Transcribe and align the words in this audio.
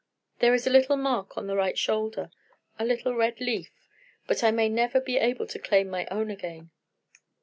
There 0.39 0.55
is 0.55 0.65
a 0.65 0.71
little 0.71 0.97
mark 0.97 1.37
on 1.37 1.45
the 1.45 1.55
right 1.55 1.77
shoulder 1.77 2.31
a 2.79 2.85
little 2.85 3.13
red 3.13 3.39
leaf. 3.39 3.69
But 4.25 4.43
I 4.43 4.49
may 4.49 4.67
never 4.67 4.99
be 4.99 5.19
able 5.19 5.45
to 5.45 5.59
claim 5.59 5.91
my 5.91 6.07
own 6.09 6.31
again. 6.31 6.71